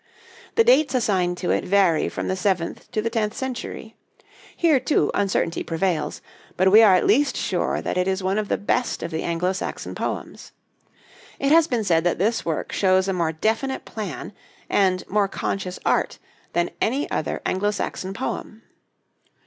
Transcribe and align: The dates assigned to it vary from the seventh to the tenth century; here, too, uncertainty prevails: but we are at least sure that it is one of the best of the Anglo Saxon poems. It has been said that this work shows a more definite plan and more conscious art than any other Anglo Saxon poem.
The 0.55 0.63
dates 0.63 0.95
assigned 0.95 1.37
to 1.37 1.51
it 1.51 1.63
vary 1.63 2.09
from 2.09 2.27
the 2.27 2.35
seventh 2.35 2.89
to 2.89 3.03
the 3.03 3.09
tenth 3.11 3.35
century; 3.35 3.95
here, 4.57 4.79
too, 4.79 5.11
uncertainty 5.13 5.63
prevails: 5.63 6.23
but 6.57 6.71
we 6.71 6.81
are 6.81 6.95
at 6.95 7.05
least 7.05 7.37
sure 7.37 7.83
that 7.83 7.99
it 7.99 8.07
is 8.07 8.23
one 8.23 8.39
of 8.39 8.47
the 8.47 8.57
best 8.57 9.03
of 9.03 9.11
the 9.11 9.21
Anglo 9.21 9.53
Saxon 9.53 9.93
poems. 9.93 10.53
It 11.37 11.51
has 11.51 11.67
been 11.67 11.83
said 11.83 12.03
that 12.03 12.17
this 12.17 12.43
work 12.43 12.71
shows 12.71 13.07
a 13.07 13.13
more 13.13 13.31
definite 13.31 13.85
plan 13.85 14.33
and 14.71 15.07
more 15.07 15.27
conscious 15.27 15.77
art 15.85 16.17
than 16.53 16.71
any 16.81 17.07
other 17.11 17.39
Anglo 17.45 17.69
Saxon 17.69 18.11
poem. 18.15 18.63